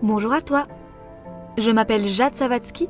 [0.00, 0.62] Bonjour à toi.
[1.58, 2.86] Je m'appelle Jade Savatsky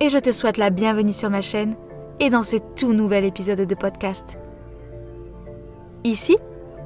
[0.00, 1.76] et je te souhaite la bienvenue sur ma chaîne
[2.18, 4.36] et dans ce tout nouvel épisode de podcast.
[6.02, 6.36] Ici,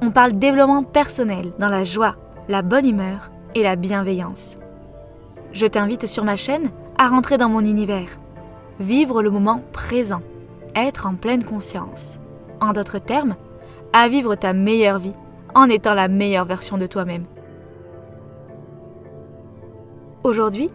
[0.03, 2.15] on parle développement personnel dans la joie,
[2.47, 4.55] la bonne humeur et la bienveillance.
[5.51, 6.69] Je t'invite sur ma chaîne
[6.99, 8.17] à rentrer dans mon univers,
[8.79, 10.21] vivre le moment présent,
[10.75, 12.19] être en pleine conscience.
[12.61, 13.35] En d'autres termes,
[13.93, 15.15] à vivre ta meilleure vie
[15.55, 17.25] en étant la meilleure version de toi-même.
[20.25, 20.71] Aujourd'hui,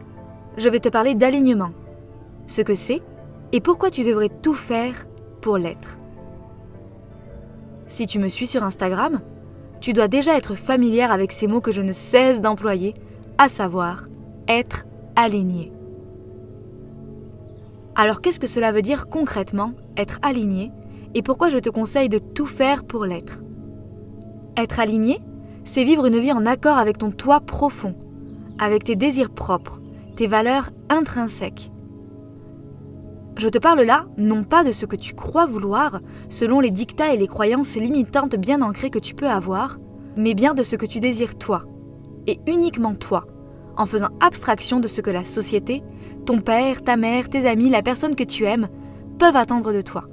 [0.59, 1.73] je vais te parler d'alignement,
[2.47, 3.03] ce que c'est
[3.51, 5.09] et pourquoi tu devrais tout faire
[5.41, 5.99] pour l'être.
[7.89, 9.21] Si tu me suis sur Instagram,
[9.81, 12.95] tu dois déjà être familière avec ces mots que je ne cesse d'employer,
[13.39, 14.05] à savoir
[14.47, 15.73] être aligné.
[17.97, 20.71] Alors qu'est-ce que cela veut dire concrètement, être aligné,
[21.15, 23.43] et pourquoi je te conseille de tout faire pour l'être?
[24.57, 25.19] Être aligné,
[25.65, 27.97] c'est vivre une vie en accord avec ton toi profond,
[28.61, 29.81] avec tes désirs propres,
[30.15, 31.73] tes valeurs intrinsèques.
[33.37, 37.15] Je te parle là non pas de ce que tu crois vouloir, selon les dictats
[37.15, 39.79] et les croyances limitantes bien ancrées que tu peux avoir,
[40.15, 41.65] mais bien de ce que tu désires toi,
[42.27, 43.27] et uniquement toi,
[43.79, 45.83] en faisant abstraction de ce que la société,
[46.27, 48.69] ton père, ta mère, tes amis, la personne que tu aimes,
[49.19, 50.05] peuvent attendre de toi.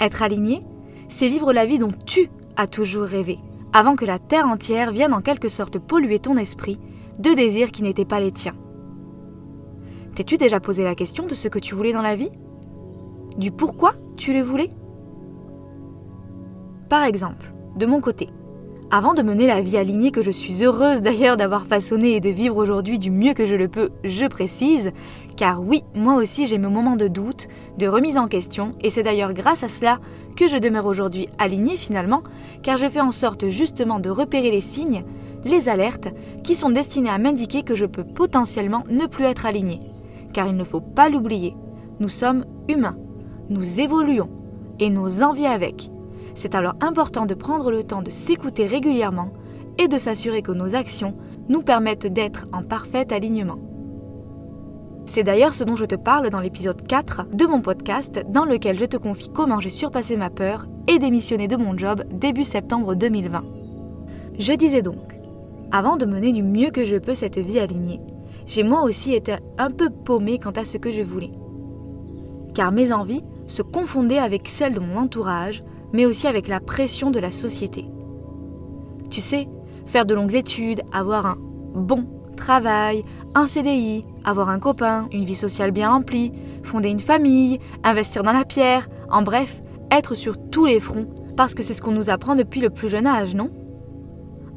[0.00, 0.60] Être aligné,
[1.08, 3.36] c'est vivre la vie dont tu as toujours rêvé,
[3.72, 6.78] avant que la terre entière vienne en quelque sorte polluer ton esprit
[7.18, 8.54] de désirs qui n'étaient pas les tiens.
[10.14, 12.30] T'es-tu déjà posé la question de ce que tu voulais dans la vie?
[13.36, 14.70] Du pourquoi tu le voulais?
[16.88, 18.28] Par exemple, de mon côté,
[18.92, 22.28] avant de mener la vie alignée que je suis heureuse d'ailleurs d'avoir façonné et de
[22.28, 24.90] vivre aujourd'hui du mieux que je le peux, je précise,
[25.36, 27.46] car oui, moi aussi j'ai mes moments de doute,
[27.78, 30.00] de remise en question, et c'est d'ailleurs grâce à cela
[30.36, 32.22] que je demeure aujourd'hui alignée finalement,
[32.64, 35.04] car je fais en sorte justement de repérer les signes,
[35.44, 36.08] les alertes,
[36.42, 39.80] qui sont destinés à m'indiquer que je peux potentiellement ne plus être alignée.
[40.32, 41.54] Car il ne faut pas l'oublier,
[42.00, 42.96] nous sommes humains,
[43.50, 44.30] nous évoluons,
[44.80, 45.90] et nos envies avec.
[46.34, 49.32] C'est alors important de prendre le temps de s'écouter régulièrement
[49.78, 51.14] et de s'assurer que nos actions
[51.48, 53.58] nous permettent d'être en parfait alignement.
[55.06, 58.78] C'est d'ailleurs ce dont je te parle dans l'épisode 4 de mon podcast dans lequel
[58.78, 62.94] je te confie comment j'ai surpassé ma peur et démissionné de mon job début septembre
[62.94, 63.44] 2020.
[64.38, 65.18] Je disais donc,
[65.72, 68.00] avant de mener du mieux que je peux cette vie alignée,
[68.46, 71.30] j'ai moi aussi été un peu paumée quant à ce que je voulais.
[72.54, 75.60] Car mes envies se confondaient avec celles de mon entourage
[75.92, 77.84] mais aussi avec la pression de la société.
[79.10, 79.48] Tu sais,
[79.86, 81.36] faire de longues études, avoir un
[81.74, 82.06] bon
[82.36, 83.02] travail,
[83.34, 88.32] un CDI, avoir un copain, une vie sociale bien remplie, fonder une famille, investir dans
[88.32, 91.06] la pierre, en bref, être sur tous les fronts,
[91.36, 93.50] parce que c'est ce qu'on nous apprend depuis le plus jeune âge, non?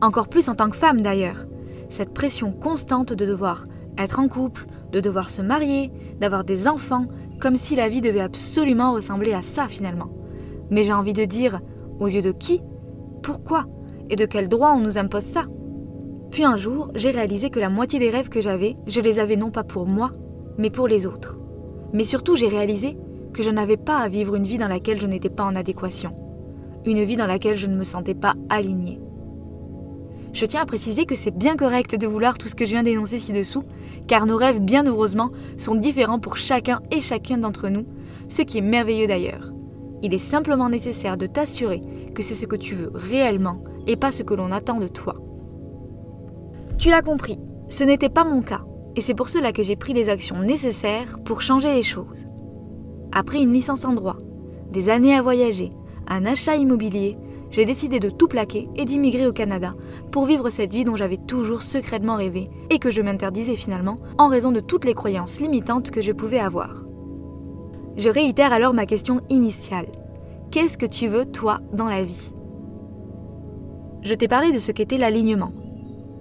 [0.02, 1.46] Encore plus en tant que femme d'ailleurs.
[1.90, 3.66] Cette pression constante de devoir
[3.98, 7.06] être en couple, de devoir se marier, d'avoir des enfants,
[7.40, 10.10] comme si la vie devait absolument ressembler à ça finalement.
[10.70, 11.60] Mais j'ai envie de dire,
[12.00, 12.62] aux yeux de qui?
[13.22, 13.66] Pourquoi?
[14.10, 15.46] Et de quel droit on nous impose ça?
[16.32, 19.36] Puis un jour, j'ai réalisé que la moitié des rêves que j'avais, je les avais
[19.36, 20.12] non pas pour moi,
[20.58, 21.40] mais pour les autres.
[21.94, 22.98] Mais surtout, j'ai réalisé
[23.34, 26.10] que je n'avais pas à vivre une vie dans laquelle je n'étais pas en adéquation.
[26.86, 29.00] Une vie dans laquelle je ne me sentais pas alignée.
[30.34, 32.82] Je tiens à préciser que c'est bien correct de vouloir tout ce que je viens
[32.82, 33.64] d'énoncer ci-dessous,
[34.08, 37.86] car nos rêves, bien heureusement, sont différents pour chacun et chacune d'entre nous,
[38.28, 39.53] ce qui est merveilleux d'ailleurs.
[40.04, 41.80] Il est simplement nécessaire de t'assurer
[42.14, 45.14] que c'est ce que tu veux réellement et pas ce que l'on attend de toi.
[46.78, 48.66] Tu l'as compris, ce n'était pas mon cas,
[48.98, 52.26] et c'est pour cela que j'ai pris les actions nécessaires pour changer les choses.
[53.14, 54.18] Après une licence en droit,
[54.70, 55.70] des années à voyager,
[56.10, 57.18] un achat immobilier,
[57.50, 59.74] j'ai décidé de tout plaquer et d'immigrer au Canada
[60.12, 64.28] pour vivre cette vie dont j'avais toujours secrètement rêvé et que je m'interdisais finalement en
[64.28, 66.84] raison de toutes les croyances limitantes que je pouvais avoir.
[67.96, 69.88] Je réitère alors ma question initiale.
[70.52, 72.34] Qu'est-ce que tu veux, toi, dans la vie?
[74.02, 75.52] Je t'ai parlé de ce qu'était l'alignement.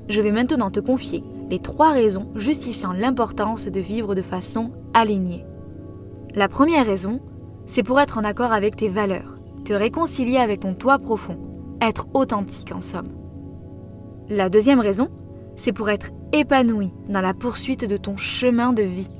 [0.08, 5.44] Je vais maintenant te confier les trois raisons justifiant l'importance de vivre de façon alignée.
[6.34, 7.20] La première raison,
[7.66, 11.38] c'est pour être en accord avec tes valeurs, te réconcilier avec ton toi profond,
[11.80, 13.08] être authentique en somme.
[14.28, 15.08] La deuxième raison,
[15.56, 19.10] c'est pour être épanoui dans la poursuite de ton chemin de vie.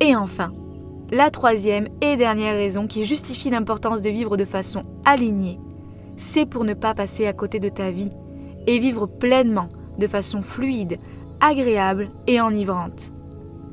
[0.00, 0.52] Et enfin,
[1.10, 5.58] la troisième et dernière raison qui justifie l'importance de vivre de façon alignée,
[6.16, 8.10] c'est pour ne pas passer à côté de ta vie
[8.66, 9.68] et vivre pleinement,
[9.98, 10.98] de façon fluide,
[11.40, 13.10] agréable et enivrante.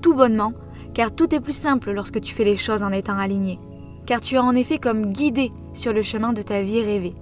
[0.02, 0.54] Tout bonnement,
[0.94, 3.58] car tout est plus simple lorsque tu fais les choses en étant aligné,
[4.06, 7.16] car tu as en effet comme guidé sur le chemin de ta vie rêvée.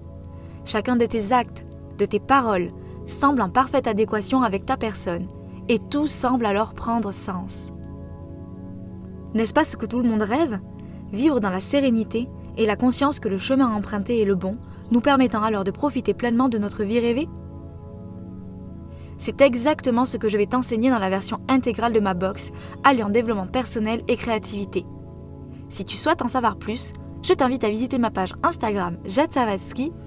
[0.66, 1.66] Chacun de tes actes,
[1.98, 2.70] de tes paroles,
[3.08, 5.28] semble en parfaite adéquation avec ta personne,
[5.70, 7.74] et tout semble alors prendre sens.
[9.34, 10.60] N'est-ce pas ce que tout le monde rêve?
[11.12, 14.58] Vivre dans la sérénité et la conscience que le chemin emprunté est le bon,
[14.92, 17.28] nous permettant alors de profiter pleinement de notre vie rêvée?
[19.18, 22.52] C'est exactement ce que je vais t'enseigner dans la version intégrale de ma box,
[22.84, 24.86] alliant développement personnel et créativité.
[25.70, 26.94] Si tu souhaites en savoir plus,
[27.24, 29.34] je t'invite à visiter ma page Instagram Jade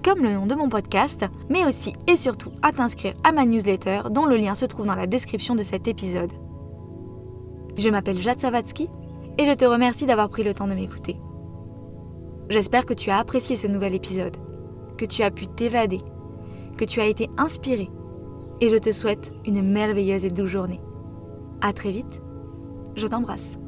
[0.05, 4.03] comme le nom de mon podcast, mais aussi et surtout à t'inscrire à ma newsletter
[4.11, 6.33] dont le lien se trouve dans la description de cet épisode.
[7.77, 8.89] Je m'appelle Jade Savatsky
[9.39, 11.17] et je te remercie d'avoir pris le temps de m'écouter.
[12.49, 14.37] J'espère que tu as apprécié ce nouvel épisode,
[14.97, 16.01] que tu as pu t'évader,
[16.77, 17.89] que tu as été inspiré
[18.61, 20.81] et je te souhaite une merveilleuse et douce journée.
[21.61, 22.23] À très vite,
[22.97, 23.59] je t'embrasse.